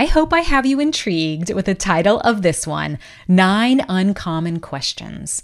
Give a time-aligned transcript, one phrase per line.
[0.00, 5.42] I hope I have you intrigued with the title of this one Nine Uncommon Questions.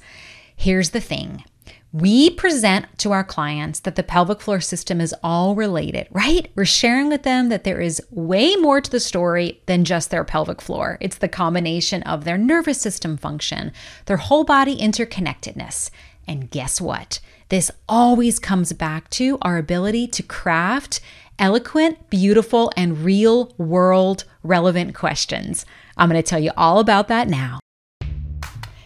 [0.56, 1.44] Here's the thing
[1.92, 6.50] we present to our clients that the pelvic floor system is all related, right?
[6.54, 10.24] We're sharing with them that there is way more to the story than just their
[10.24, 10.96] pelvic floor.
[11.02, 13.72] It's the combination of their nervous system function,
[14.06, 15.90] their whole body interconnectedness.
[16.26, 17.20] And guess what?
[17.50, 21.00] This always comes back to our ability to craft
[21.38, 25.66] eloquent, beautiful, and real world relevant questions.
[25.96, 27.60] I'm going to tell you all about that now.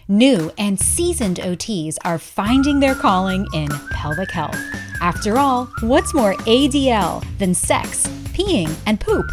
[0.08, 4.58] New and seasoned OTs are finding their calling in pelvic health.
[5.00, 9.26] After all, what's more ADL than sex, peeing, and poop?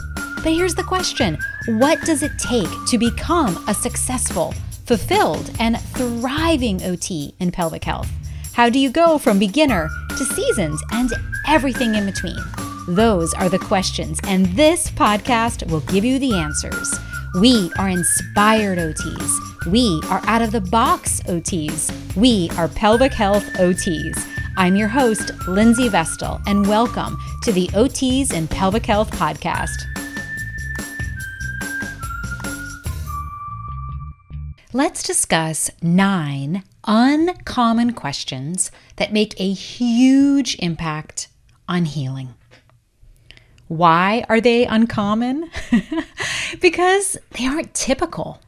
[0.43, 1.37] But here's the question
[1.67, 4.53] What does it take to become a successful,
[4.85, 8.09] fulfilled, and thriving OT in pelvic health?
[8.53, 11.11] How do you go from beginner to seasoned and
[11.47, 12.37] everything in between?
[12.87, 16.97] Those are the questions, and this podcast will give you the answers.
[17.37, 19.65] We are inspired OTs.
[19.65, 21.91] We are out of the box OTs.
[22.15, 24.25] We are pelvic health OTs.
[24.55, 29.83] I'm your host, Lindsey Vestal, and welcome to the OTs and Pelvic Health podcast.
[34.71, 41.27] Let's discuss nine uncommon questions that make a huge impact
[41.67, 42.33] on healing.
[43.67, 45.49] Why are they uncommon?
[46.61, 48.41] because they aren't typical.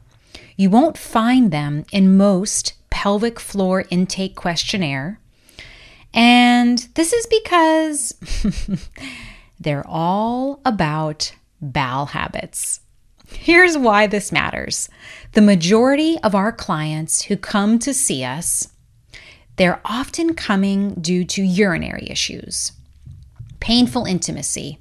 [0.56, 5.18] You won't find them in most pelvic floor intake questionnaire.
[6.12, 8.14] And this is because
[9.60, 12.80] they're all about bowel habits.
[13.32, 14.88] Here's why this matters.
[15.32, 18.68] The majority of our clients who come to see us,
[19.56, 22.72] they're often coming due to urinary issues,
[23.60, 24.78] painful intimacy,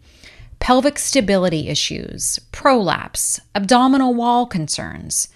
[0.59, 5.29] pelvic stability issues, prolapse, abdominal wall concerns,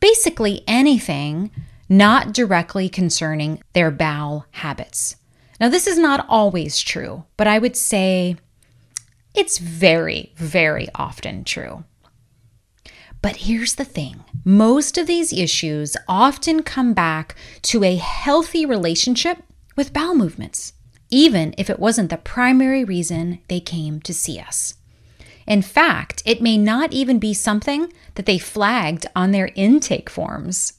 [0.00, 1.50] basically anything
[1.88, 5.16] not directly concerning their bowel habits.
[5.60, 8.36] Now, this is not always true, but I would say
[9.34, 11.84] it's very, very often true.
[13.20, 19.38] But here's the thing most of these issues often come back to a healthy relationship
[19.76, 20.72] with bowel movements
[21.10, 24.74] even if it wasn't the primary reason they came to see us.
[25.48, 30.74] In fact, it may not even be something that they flagged on their intake forms.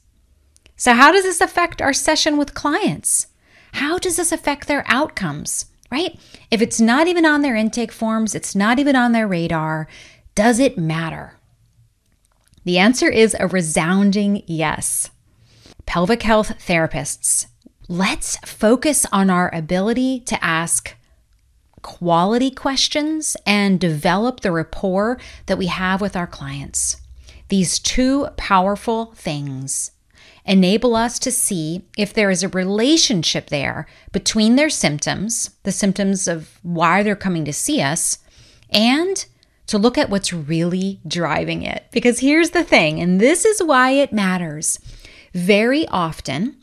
[0.77, 3.27] So, how does this affect our session with clients?
[3.73, 6.17] How does this affect their outcomes, right?
[6.51, 9.87] If it's not even on their intake forms, it's not even on their radar,
[10.35, 11.33] does it matter?
[12.63, 15.09] The answer is a resounding yes.
[15.85, 17.47] Pelvic health therapists
[17.89, 20.95] let's focus on our ability to ask
[21.81, 26.97] quality questions and develop the rapport that we have with our clients.
[27.49, 29.91] These two powerful things
[30.45, 36.27] enable us to see if there is a relationship there between their symptoms, the symptoms
[36.27, 38.19] of why they're coming to see us,
[38.71, 39.25] and
[39.67, 41.85] to look at what's really driving it.
[41.91, 44.79] Because here's the thing, and this is why it matters.
[45.33, 46.55] Very often,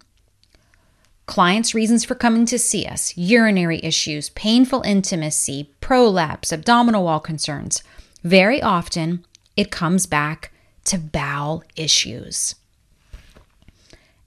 [1.37, 7.83] Clients' reasons for coming to see us urinary issues, painful intimacy, prolapse, abdominal wall concerns.
[8.25, 9.23] Very often,
[9.55, 10.51] it comes back
[10.85, 12.55] to bowel issues.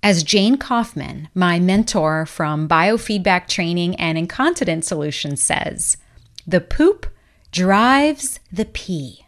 [0.04, 5.98] As Jane Kauffman, my mentor from biofeedback training and incontinence solutions, says,
[6.46, 7.08] the poop
[7.52, 9.26] drives the pee.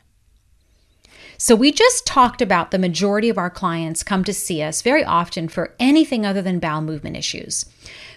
[1.44, 5.04] So, we just talked about the majority of our clients come to see us very
[5.04, 7.66] often for anything other than bowel movement issues.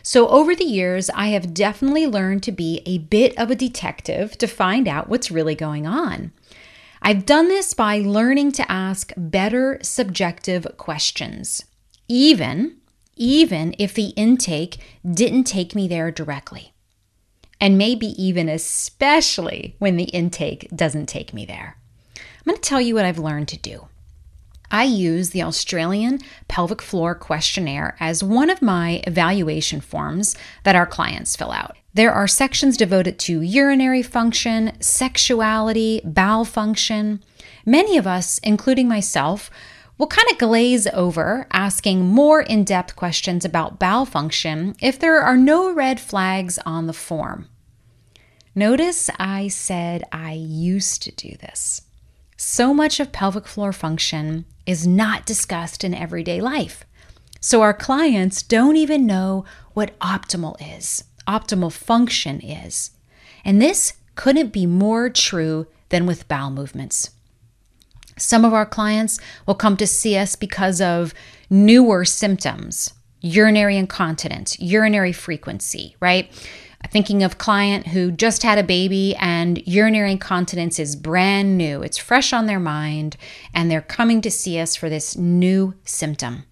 [0.02, 4.36] So, over the years, I have definitely learned to be a bit of a detective
[4.36, 6.32] to find out what's really going on.
[7.00, 11.64] I've done this by learning to ask better subjective questions,
[12.08, 12.76] even
[13.16, 14.76] even if the intake
[15.10, 16.74] didn't take me there directly.
[17.58, 21.78] And maybe even especially when the intake doesn't take me there.
[22.44, 23.88] I'm going to tell you what I've learned to do.
[24.70, 26.18] I use the Australian
[26.48, 31.76] Pelvic Floor Questionnaire as one of my evaluation forms that our clients fill out.
[31.94, 37.22] There are sections devoted to urinary function, sexuality, bowel function.
[37.64, 39.50] Many of us, including myself,
[39.96, 45.20] will kind of glaze over asking more in depth questions about bowel function if there
[45.20, 47.48] are no red flags on the form.
[48.54, 51.82] Notice I said I used to do this.
[52.36, 56.84] So much of pelvic floor function is not discussed in everyday life.
[57.40, 59.44] So our clients don't even know
[59.74, 62.90] what optimal is, optimal function is.
[63.44, 67.10] And this couldn't be more true than with bowel movements.
[68.16, 71.12] Some of our clients will come to see us because of
[71.50, 76.30] newer symptoms, urinary incontinence, urinary frequency, right?
[76.90, 81.82] Thinking of client who just had a baby and urinary incontinence is brand new.
[81.82, 83.16] It's fresh on their mind
[83.52, 86.44] and they're coming to see us for this new symptom.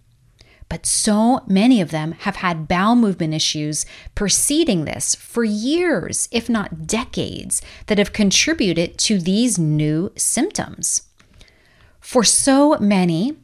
[0.68, 3.84] But so many of them have had bowel movement issues
[4.14, 11.02] preceding this for years, if not decades, that have contributed to these new symptoms.
[12.00, 13.36] For so many,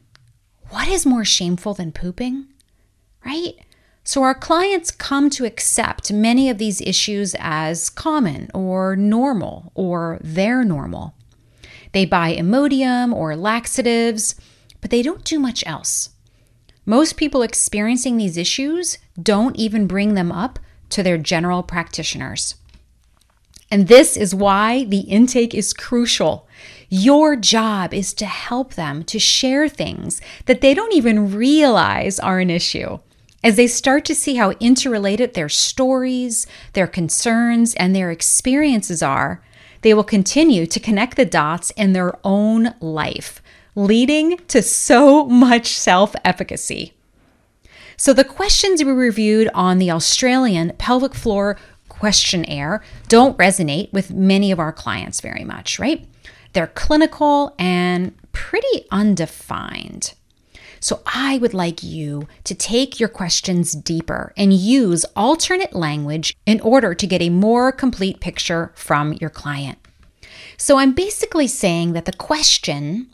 [0.69, 2.47] what is more shameful than pooping?
[3.23, 3.53] Right?
[4.09, 10.17] So, our clients come to accept many of these issues as common or normal or
[10.23, 11.13] their normal.
[11.91, 14.33] They buy Imodium or laxatives,
[14.81, 16.09] but they don't do much else.
[16.87, 20.57] Most people experiencing these issues don't even bring them up
[20.89, 22.55] to their general practitioners.
[23.69, 26.47] And this is why the intake is crucial.
[26.89, 32.39] Your job is to help them to share things that they don't even realize are
[32.39, 32.97] an issue.
[33.43, 39.41] As they start to see how interrelated their stories, their concerns, and their experiences are,
[39.81, 43.41] they will continue to connect the dots in their own life,
[43.75, 46.93] leading to so much self efficacy.
[47.95, 51.57] So, the questions we reviewed on the Australian pelvic floor
[51.87, 56.05] questionnaire don't resonate with many of our clients very much, right?
[56.53, 60.13] They're clinical and pretty undefined.
[60.79, 66.59] So I would like you to take your questions deeper and use alternate language in
[66.61, 69.77] order to get a more complete picture from your client.
[70.57, 73.07] So I'm basically saying that the question,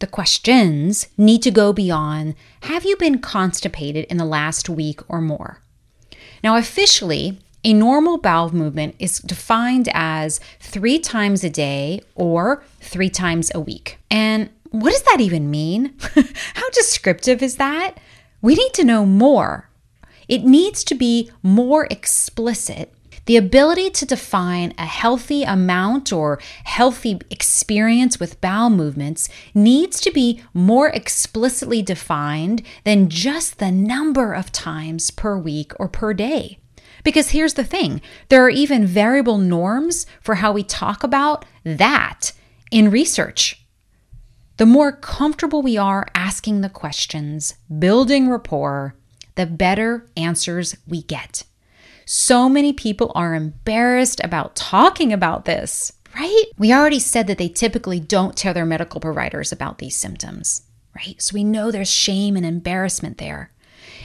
[0.00, 5.20] the questions need to go beyond have you been constipated in the last week or
[5.20, 5.60] more?
[6.42, 13.10] Now, officially, a normal bowel movement is defined as three times a day or three
[13.10, 13.98] times a week.
[14.10, 15.94] And what does that even mean?
[16.54, 17.98] How descriptive is that?
[18.40, 19.68] We need to know more.
[20.28, 22.92] It needs to be more explicit.
[23.28, 30.10] The ability to define a healthy amount or healthy experience with bowel movements needs to
[30.10, 36.58] be more explicitly defined than just the number of times per week or per day.
[37.04, 42.32] Because here's the thing there are even variable norms for how we talk about that
[42.70, 43.57] in research.
[44.58, 48.96] The more comfortable we are asking the questions, building rapport,
[49.36, 51.44] the better answers we get.
[52.04, 56.46] So many people are embarrassed about talking about this, right?
[56.58, 60.62] We already said that they typically don't tell their medical providers about these symptoms,
[60.96, 61.22] right?
[61.22, 63.52] So we know there's shame and embarrassment there.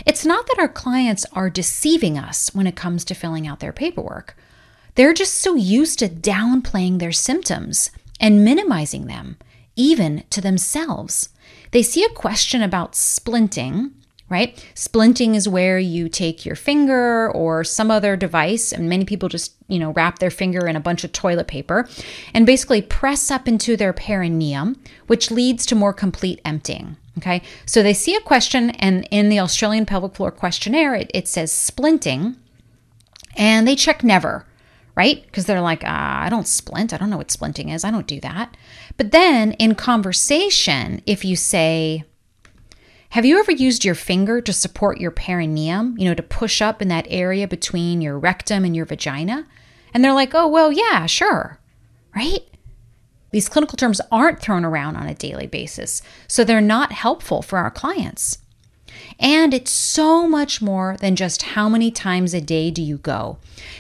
[0.06, 3.74] It's not that our clients are deceiving us when it comes to filling out their
[3.74, 4.38] paperwork.
[4.94, 7.90] They're just so used to downplaying their symptoms
[8.20, 9.38] and minimizing them
[9.76, 11.30] even to themselves.
[11.72, 13.92] They see a question about splinting,
[14.30, 14.56] right?
[14.76, 19.54] Splinting is where you take your finger or some other device, and many people just,
[19.68, 21.88] you know, wrap their finger in a bunch of toilet paper
[22.34, 26.98] and basically press up into their perineum, which leads to more complete emptying.
[27.20, 31.28] Okay, so they see a question, and in the Australian pelvic floor questionnaire, it, it
[31.28, 32.38] says splinting,
[33.36, 34.48] and they check never
[34.96, 35.24] right?
[35.26, 36.94] Because they're like, ah, I don't splint.
[36.94, 37.84] I don't know what splinting is.
[37.84, 38.56] I don't do that.
[38.98, 42.04] But then in conversation, if you say,
[43.10, 46.82] have you ever used your finger to support your perineum, you know, to push up
[46.82, 49.46] in that area between your rectum and your vagina?
[49.94, 51.60] And they're like, oh, well, yeah, sure,
[52.16, 52.40] right?
[53.32, 57.60] These clinical terms aren't thrown around on a daily basis, so they're not helpful for
[57.60, 58.40] our clients.
[59.20, 63.38] And it's so much more than just how many times a day do you go.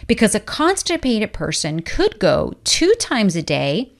[0.07, 3.91] Because a constipated person could go two times a day,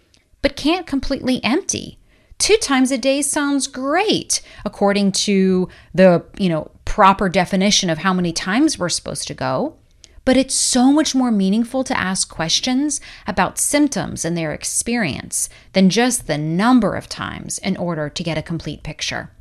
[0.44, 1.98] but can't completely empty.
[2.38, 8.14] Two times a day sounds great according to the, you know, proper definition of how
[8.14, 9.78] many times we're supposed to go.
[10.26, 15.90] But it's so much more meaningful to ask questions about symptoms and their experience than
[15.90, 19.32] just the number of times in order to get a complete picture.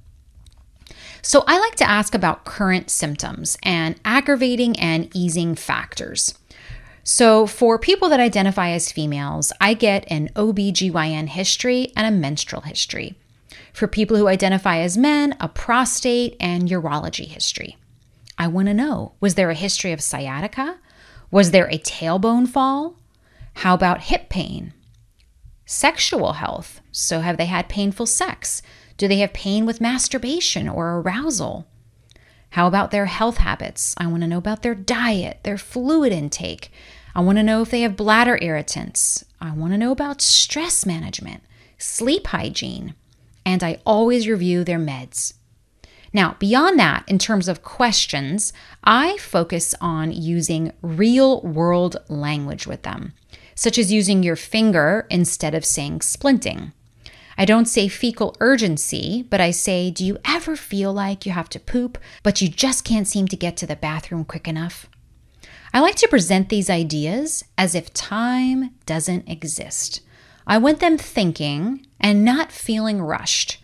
[1.23, 6.37] So I like to ask about current symptoms and aggravating and easing factors.
[7.05, 12.63] So, for people that identify as females, I get an OBGYN history and a menstrual
[12.63, 13.19] history.
[13.73, 17.77] For people who identify as men, a prostate and urology history.
[18.39, 20.79] I want to know was there a history of sciatica?
[21.31, 22.97] Was there a tailbone fall?
[23.55, 24.73] How about hip pain?
[25.67, 26.81] Sexual health.
[26.93, 28.63] So, have they had painful sex?
[28.97, 31.67] Do they have pain with masturbation or arousal?
[32.53, 33.95] How about their health habits?
[33.97, 36.71] I want to know about their diet, their fluid intake.
[37.15, 39.25] I want to know if they have bladder irritants.
[39.41, 41.43] I want to know about stress management,
[41.79, 42.95] sleep hygiene,
[43.47, 45.33] and I always review their meds.
[46.13, 48.53] Now, beyond that, in terms of questions,
[48.85, 53.15] I focus on using real world language with them,
[53.55, 56.73] such as using your finger instead of saying splinting.
[57.37, 61.49] I don't say fecal urgency, but I say, Do you ever feel like you have
[61.51, 64.89] to poop, but you just can't seem to get to the bathroom quick enough?
[65.75, 70.03] I like to present these ideas as if time doesn't exist.
[70.47, 73.59] I want them thinking and not feeling rushed.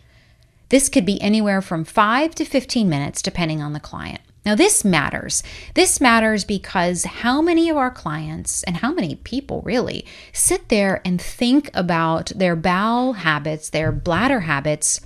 [0.69, 4.21] This could be anywhere from 5 to 15 minutes, depending on the client.
[4.45, 5.43] Now, this matters.
[5.75, 11.01] This matters because how many of our clients and how many people really sit there
[11.03, 15.01] and think about their bowel habits, their bladder habits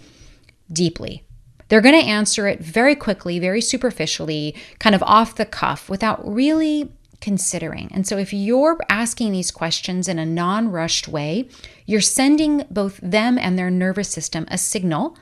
[0.71, 1.23] deeply.
[1.67, 6.21] They're going to answer it very quickly, very superficially, kind of off the cuff without
[6.23, 7.89] really considering.
[7.93, 11.47] And so, if you're asking these questions in a non rushed way,
[11.85, 15.17] you're sending both them and their nervous system a signal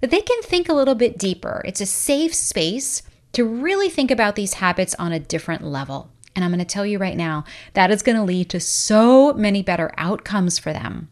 [0.00, 1.62] that they can think a little bit deeper.
[1.64, 3.02] It's a safe space
[3.34, 6.10] to really think about these habits on a different level.
[6.34, 9.32] And I'm going to tell you right now, that is going to lead to so
[9.34, 11.08] many better outcomes for them.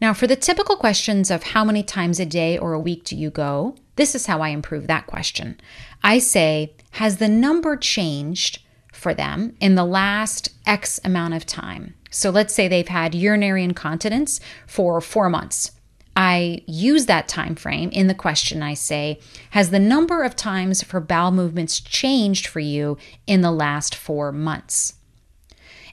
[0.00, 3.16] Now, for the typical questions of how many times a day or a week do
[3.16, 5.60] you go, this is how I improve that question.
[6.02, 8.62] I say, has the number changed
[8.92, 11.94] for them in the last X amount of time?
[12.10, 15.72] So let's say they've had urinary incontinence for four months.
[16.16, 20.82] I use that time frame in the question I say, has the number of times
[20.82, 24.94] for bowel movements changed for you in the last 4 months?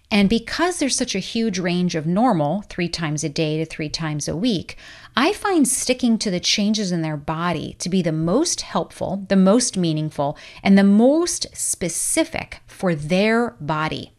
[0.10, 3.90] And because there's such a huge range of normal, 3 times a day to 3
[3.90, 4.78] times a week,
[5.16, 9.36] I find sticking to the changes in their body to be the most helpful, the
[9.36, 14.14] most meaningful, and the most specific for their body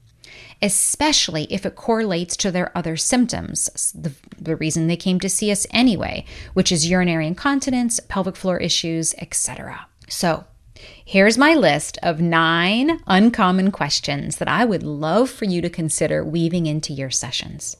[0.61, 5.51] especially if it correlates to their other symptoms, the, the reason they came to see
[5.51, 6.25] us anyway,
[6.55, 9.87] which is urinary incontinence, pelvic floor issues, etc.
[10.09, 10.45] So,
[11.05, 16.25] Here's my list of nine uncommon questions that I would love for you to consider
[16.25, 17.77] weaving into your sessions.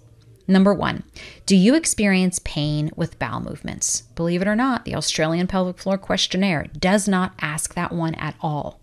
[0.49, 1.05] Number one,
[1.45, 4.03] do you experience pain with bowel movements?
[4.15, 8.35] Believe it or not, the Australian Pelvic Floor Questionnaire does not ask that one at
[8.41, 8.81] all.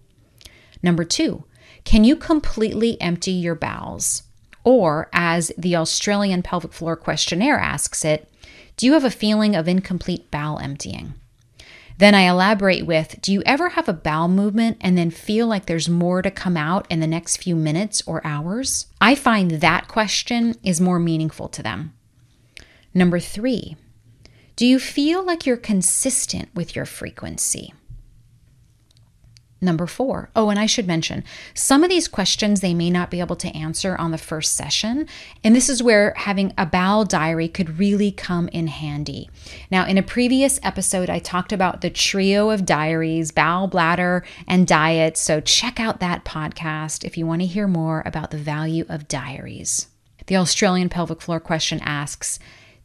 [0.84, 1.44] Number two,
[1.86, 4.24] can you completely empty your bowels?
[4.64, 8.30] Or, as the Australian Pelvic Floor Questionnaire asks it,
[8.76, 11.14] do you have a feeling of incomplete bowel emptying?
[11.98, 15.66] Then I elaborate with Do you ever have a bowel movement and then feel like
[15.66, 18.88] there's more to come out in the next few minutes or hours?
[19.00, 21.94] I find that question is more meaningful to them.
[22.94, 23.78] Number three,
[24.56, 27.74] do you feel like you're consistent with your frequency?
[29.62, 30.30] Number four.
[30.36, 33.56] Oh, and I should mention some of these questions they may not be able to
[33.56, 35.08] answer on the first session.
[35.44, 39.30] And this is where having a bowel diary could really come in handy.
[39.72, 44.68] Now, in a previous episode, I talked about the trio of diaries bowel, bladder, and
[44.68, 45.16] diet.
[45.18, 49.08] So check out that podcast if you want to hear more about the value of
[49.08, 49.88] diaries.
[50.28, 52.40] The Australian pelvic floor question asks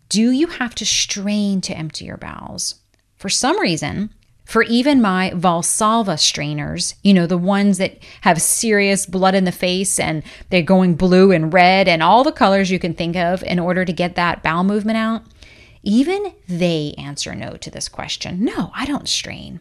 [0.09, 2.77] Do you have to strain to empty your bowels?
[3.17, 4.15] For some reason,
[4.51, 9.53] for even my Valsalva strainers, you know, the ones that have serious blood in the
[9.53, 13.45] face and they're going blue and red and all the colors you can think of
[13.45, 15.23] in order to get that bowel movement out,
[15.85, 18.45] even they answer no to this question.
[18.45, 19.61] No, I don't strain.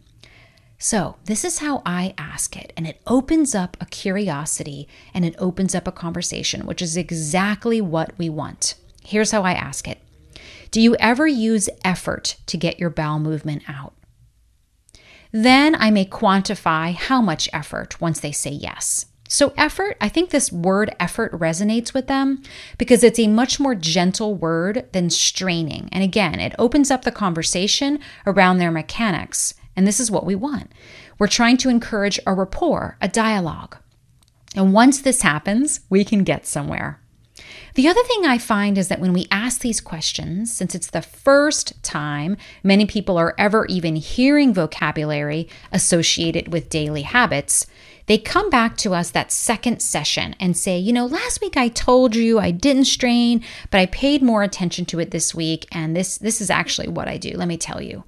[0.79, 5.35] So, this is how I ask it, and it opens up a curiosity and it
[5.37, 8.73] opens up a conversation, which is exactly what we want.
[9.03, 9.99] Here's how I ask it
[10.71, 13.93] Do you ever use effort to get your bowel movement out?
[15.31, 19.05] Then I may quantify how much effort once they say yes.
[19.31, 22.41] So, effort, I think this word effort resonates with them
[22.79, 25.87] because it's a much more gentle word than straining.
[25.91, 29.53] And again, it opens up the conversation around their mechanics.
[29.75, 30.71] And this is what we want.
[31.19, 33.77] We're trying to encourage a rapport, a dialogue.
[34.55, 36.98] And once this happens, we can get somewhere.
[37.79, 41.01] The other thing I find is that when we ask these questions, since it's the
[41.01, 47.67] first time many people are ever even hearing vocabulary associated with daily habits,
[48.07, 51.69] they come back to us that second session and say, you know, last week I
[51.69, 55.95] told you I didn't strain, but I paid more attention to it this week, and
[55.95, 57.31] this this is actually what I do.
[57.37, 58.03] Let me tell you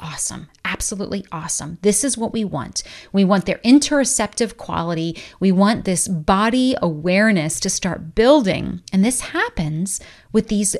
[0.00, 0.48] awesome.
[0.64, 1.78] Absolutely awesome.
[1.82, 2.82] This is what we want.
[3.12, 5.20] We want their interoceptive quality.
[5.40, 8.82] We want this body awareness to start building.
[8.92, 10.00] And this happens
[10.32, 10.76] with these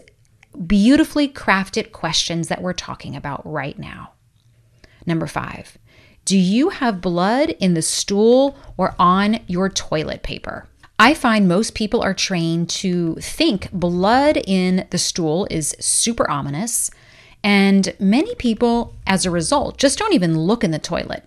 [0.67, 4.13] beautifully crafted questions that we're talking about right now.
[5.07, 5.79] Number five,
[6.25, 10.69] do you have blood in the stool or on your toilet paper?
[10.99, 16.91] I find most people are trained to think blood in the stool is super ominous
[17.47, 21.23] And many people, as a result, just don't even look in the toilet.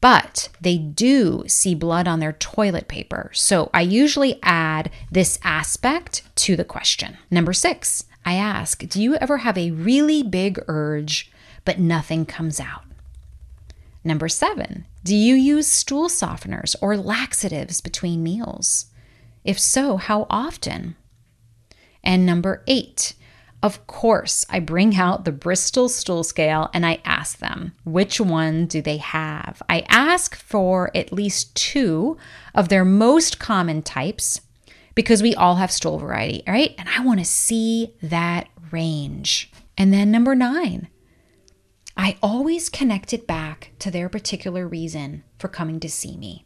[0.00, 3.30] But they do see blood on their toilet paper.
[3.32, 7.18] So I usually add this aspect to the question.
[7.30, 11.30] Number six, I ask, do you ever have a really big urge,
[11.64, 12.82] but nothing comes out?
[14.02, 18.86] Number seven, do you use stool softeners or laxatives between meals?
[19.44, 20.96] If so, how often?
[22.02, 23.14] And number eight,
[23.64, 28.66] of course, I bring out the Bristol stool scale and I ask them, which one
[28.66, 29.62] do they have?
[29.70, 32.18] I ask for at least two
[32.54, 34.42] of their most common types
[34.94, 36.74] because we all have stool variety, right?
[36.76, 39.50] And I want to see that range.
[39.78, 40.88] And then number nine,
[41.96, 46.44] I always connect it back to their particular reason for coming to see me.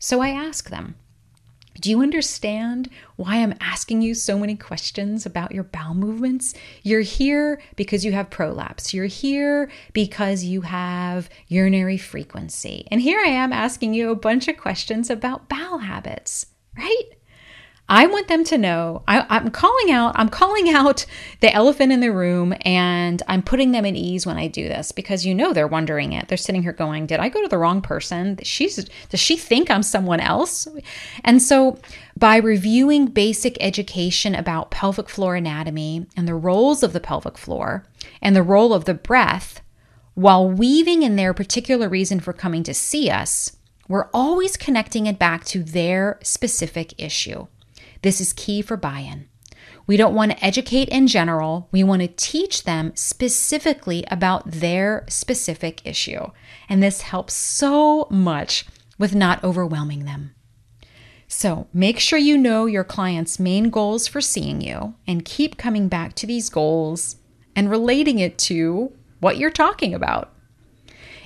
[0.00, 0.96] So I ask them,
[1.80, 6.54] do you understand why I'm asking you so many questions about your bowel movements?
[6.82, 8.94] You're here because you have prolapse.
[8.94, 12.86] You're here because you have urinary frequency.
[12.90, 17.15] And here I am asking you a bunch of questions about bowel habits, right?
[17.88, 21.06] I want them to know I, am calling out, I'm calling out
[21.40, 24.90] the elephant in the room and I'm putting them at ease when I do this
[24.90, 26.26] because you know they're wondering it.
[26.26, 28.38] They're sitting here going, Did I go to the wrong person?
[28.42, 30.66] She's does she think I'm someone else?
[31.22, 31.78] And so
[32.16, 37.84] by reviewing basic education about pelvic floor anatomy and the roles of the pelvic floor
[38.20, 39.60] and the role of the breath,
[40.14, 45.18] while weaving in their particular reason for coming to see us, we're always connecting it
[45.18, 47.46] back to their specific issue.
[48.06, 49.28] This is key for buy in.
[49.88, 51.68] We don't want to educate in general.
[51.72, 56.30] We want to teach them specifically about their specific issue.
[56.68, 58.64] And this helps so much
[58.96, 60.36] with not overwhelming them.
[61.26, 65.88] So make sure you know your client's main goals for seeing you and keep coming
[65.88, 67.16] back to these goals
[67.56, 70.32] and relating it to what you're talking about.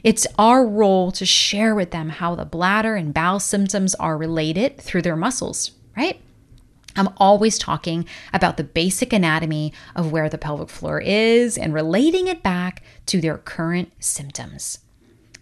[0.03, 4.81] It's our role to share with them how the bladder and bowel symptoms are related
[4.81, 6.23] through their muscles, right?
[6.97, 12.27] I'm always talking about the basic anatomy of where the pelvic floor is and relating
[12.27, 14.79] it back to their current symptoms.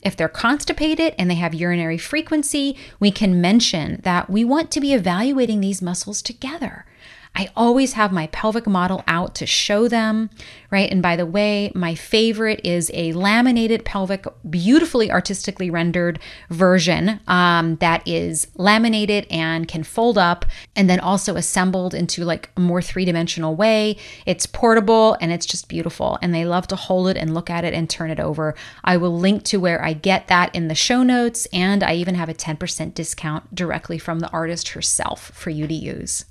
[0.02, 4.80] If they're constipated and they have urinary frequency, we can mention that we want to
[4.80, 6.87] be evaluating these muscles together.
[7.34, 10.30] I always have my pelvic model out to show them,
[10.70, 10.90] right?
[10.90, 16.18] And by the way, my favorite is a laminated pelvic, beautifully artistically rendered
[16.50, 22.50] version um, that is laminated and can fold up and then also assembled into like
[22.56, 23.96] a more three dimensional way.
[24.26, 26.18] It's portable and it's just beautiful.
[26.20, 28.54] And they love to hold it and look at it and turn it over.
[28.82, 31.46] I will link to where I get that in the show notes.
[31.52, 35.74] And I even have a 10% discount directly from the artist herself for you to
[35.74, 36.24] use.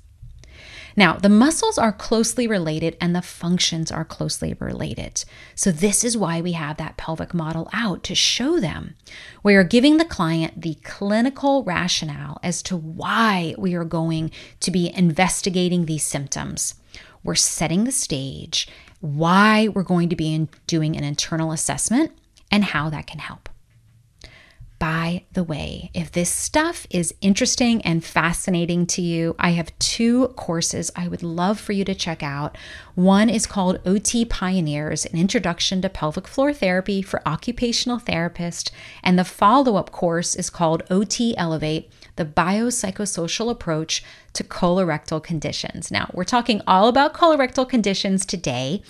[0.98, 5.24] Now, the muscles are closely related and the functions are closely related.
[5.54, 8.96] So, this is why we have that pelvic model out to show them.
[9.44, 14.72] We are giving the client the clinical rationale as to why we are going to
[14.72, 16.74] be investigating these symptoms.
[17.22, 18.66] We're setting the stage,
[19.00, 22.10] why we're going to be doing an internal assessment,
[22.50, 23.48] and how that can help.
[24.78, 30.28] By the way, if this stuff is interesting and fascinating to you, I have two
[30.36, 32.56] courses I would love for you to check out.
[32.94, 38.70] One is called OT Pioneers An Introduction to Pelvic Floor Therapy for Occupational Therapists,
[39.02, 45.90] and the follow up course is called OT Elevate the biopsychosocial approach to colorectal conditions.
[45.90, 48.82] Now, we're talking all about colorectal conditions today,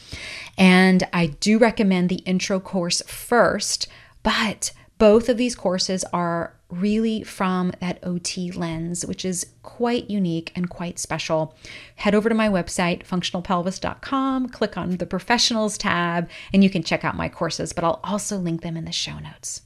[0.57, 3.87] and I do recommend the intro course first,
[4.23, 10.53] but both of these courses are really from that OT lens, which is quite unique
[10.55, 11.57] and quite special.
[11.97, 17.05] Head over to my website, functionalpelvis.com, click on the professionals tab, and you can check
[17.05, 19.63] out my courses, but I'll also link them in the show notes.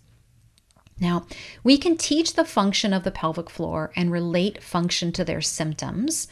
[1.00, 1.26] Now,
[1.64, 6.28] we can teach the function of the pelvic floor and relate function to their symptoms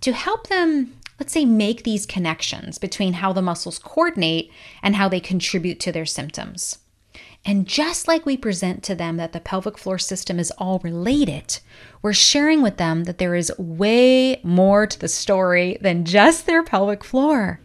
[0.00, 4.50] to help them, let's say, make these connections between how the muscles coordinate
[4.82, 6.78] and how they contribute to their symptoms.
[7.48, 11.60] And just like we present to them that the pelvic floor system is all related,
[12.02, 16.64] we're sharing with them that there is way more to the story than just their
[16.64, 17.60] pelvic floor.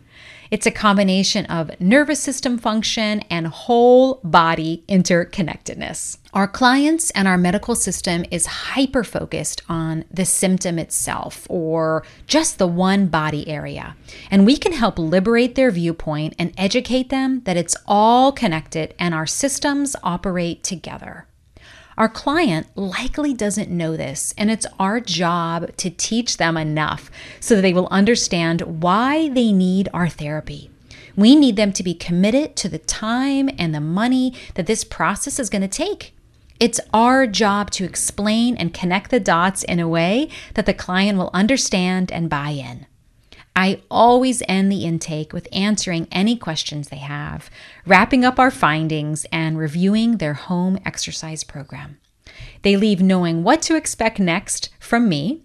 [0.52, 6.18] It's a combination of nervous system function and whole body interconnectedness.
[6.34, 12.58] Our clients and our medical system is hyper focused on the symptom itself or just
[12.58, 13.96] the one body area.
[14.30, 19.14] And we can help liberate their viewpoint and educate them that it's all connected and
[19.14, 21.28] our systems operate together.
[21.98, 27.56] Our client likely doesn't know this, and it's our job to teach them enough so
[27.56, 30.72] that they will understand why they need our therapy.
[31.16, 35.40] We need them to be committed to the time and the money that this process
[35.40, 36.14] is going to take.
[36.60, 41.18] It's our job to explain and connect the dots in a way that the client
[41.18, 42.86] will understand and buy in.
[43.56, 47.50] I always end the intake with answering any questions they have,
[47.86, 52.00] wrapping up our findings, and reviewing their home exercise program.
[52.62, 55.42] They leave knowing what to expect next from me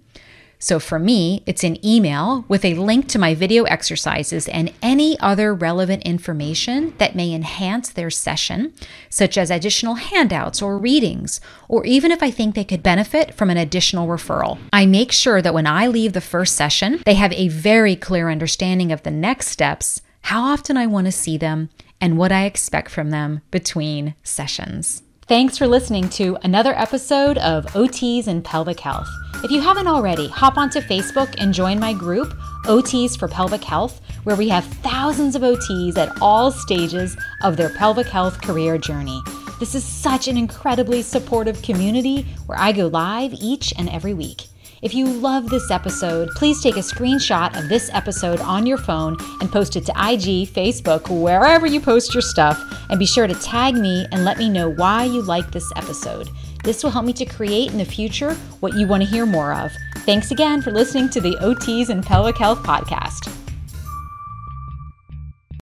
[0.59, 5.19] so for me, it's an email with a link to my video exercises and any
[5.21, 8.73] other relevant information that may enhance their session,
[9.11, 13.51] such as additional handouts or readings, or even if I think they could benefit from
[13.51, 14.59] an additional referral.
[14.73, 18.31] I make sure that when I leave the first session, they have a very clear
[18.31, 21.69] understanding of the next steps, how often I want to see them,
[22.01, 25.03] and what I expect from them between sessions.
[25.29, 29.09] Thanks for listening to another episode of OTs and Pelvic Health.
[29.47, 34.01] If you haven't already, hop onto Facebook and join my group, OTs for Pelvic Health,
[34.25, 39.23] where we have thousands of OTs at all stages of their pelvic health career journey.
[39.61, 44.49] This is such an incredibly supportive community where I go live each and every week.
[44.83, 49.17] If you love this episode, please take a screenshot of this episode on your phone
[49.41, 53.35] and post it to IG, Facebook, wherever you post your stuff, and be sure to
[53.37, 56.29] tag me and let me know why you like this episode.
[56.67, 59.55] This will help me to create in the future what you want to hear more
[59.55, 59.71] of.
[59.99, 63.46] Thanks again for listening to the OTs and Pelvic Health Podcast.